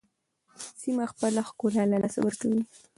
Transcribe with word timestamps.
سیمه 0.81 1.05
خپل 1.11 1.33
ښکلا 1.47 1.83
له 1.91 1.97
لاسه 2.03 2.19
ورکوي. 2.21 2.61